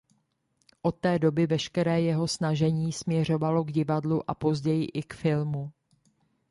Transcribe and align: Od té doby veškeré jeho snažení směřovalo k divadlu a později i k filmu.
Od 0.81 0.95
té 0.99 1.19
doby 1.19 1.47
veškeré 1.47 2.01
jeho 2.01 2.27
snažení 2.27 2.91
směřovalo 2.91 3.63
k 3.63 3.71
divadlu 3.71 4.29
a 4.31 4.35
později 4.35 4.85
i 4.85 5.03
k 5.03 5.13
filmu. 5.13 5.71